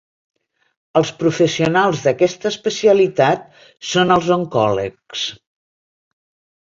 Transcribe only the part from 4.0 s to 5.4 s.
els oncòlegs.